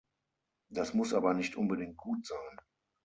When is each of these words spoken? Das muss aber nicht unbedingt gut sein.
Das 0.71 0.95
muss 0.95 1.13
aber 1.13 1.35
nicht 1.35 1.55
unbedingt 1.57 1.95
gut 1.95 2.25
sein. 2.25 2.57